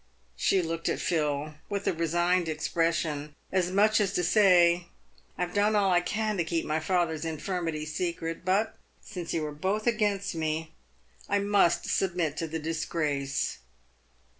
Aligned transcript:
She 0.35 0.63
looked 0.63 0.89
at 0.89 0.99
Phil 0.99 1.53
with 1.69 1.85
a 1.85 1.93
resigned 1.93 2.49
expression, 2.49 3.35
as 3.51 3.69
much 3.69 4.01
as 4.01 4.13
to 4.13 4.23
say, 4.23 4.87
"I 5.37 5.45
have 5.45 5.53
done 5.53 5.75
all 5.75 5.91
I 5.91 6.01
canto 6.01 6.43
keep 6.43 6.65
my 6.65 6.79
father's 6.79 7.23
infirmity 7.23 7.85
secret, 7.85 8.43
but, 8.43 8.75
since 8.99 9.31
you 9.31 9.45
are 9.45 9.51
both 9.51 9.85
against 9.85 10.33
me, 10.33 10.73
I 11.29 11.37
must 11.37 11.85
submit 11.85 12.35
to 12.37 12.47
the 12.47 12.57
disgrace." 12.57 13.59